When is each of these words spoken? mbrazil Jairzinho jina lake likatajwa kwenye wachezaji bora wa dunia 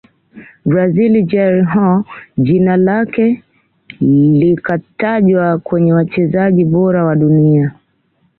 mbrazil 0.65 1.13
Jairzinho 1.31 2.05
jina 2.37 2.77
lake 2.77 3.43
likatajwa 4.39 5.59
kwenye 5.59 5.93
wachezaji 5.93 6.65
bora 6.65 7.05
wa 7.05 7.15
dunia 7.15 7.71